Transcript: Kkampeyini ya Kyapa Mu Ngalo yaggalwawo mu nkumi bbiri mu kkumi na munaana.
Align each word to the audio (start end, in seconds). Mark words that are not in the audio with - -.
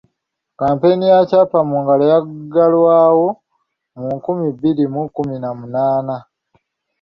Kkampeyini 0.53 1.05
ya 1.11 1.19
Kyapa 1.29 1.59
Mu 1.69 1.75
Ngalo 1.83 2.03
yaggalwawo 2.13 3.27
mu 3.99 4.07
nkumi 4.17 4.45
bbiri 4.55 4.83
mu 4.93 5.01
kkumi 5.07 5.35
na 5.39 5.49
munaana. 5.57 6.17